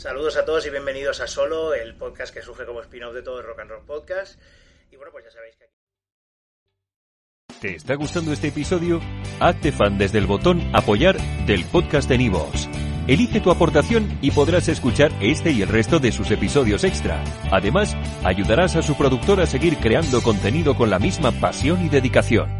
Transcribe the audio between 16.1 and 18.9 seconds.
sus episodios extra. Además, ayudarás a